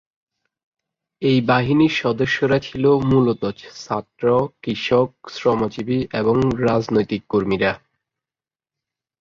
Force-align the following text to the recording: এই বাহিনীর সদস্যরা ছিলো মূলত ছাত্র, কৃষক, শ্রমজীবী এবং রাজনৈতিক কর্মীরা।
এই 1.21 1.37
বাহিনীর 1.41 1.93
সদস্যরা 2.01 2.57
ছিলো 2.59 2.89
মূলত 3.01 3.43
ছাত্র, 3.75 4.25
কৃষক, 4.63 5.09
শ্রমজীবী 5.29 5.99
এবং 6.13 6.35
রাজনৈতিক 6.61 7.21
কর্মীরা। 7.29 7.71